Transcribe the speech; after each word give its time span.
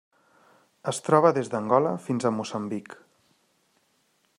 Es 0.91 1.01
troba 1.07 1.31
des 1.37 1.53
d'Angola 1.55 1.93
fins 2.09 2.27
a 2.31 2.35
Moçambic. 2.39 2.99